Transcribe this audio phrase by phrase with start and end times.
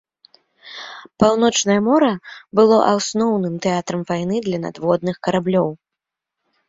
[1.23, 2.09] Паўночнае мора
[2.59, 5.69] было асноўным тэатрам вайны для надводных караблёў.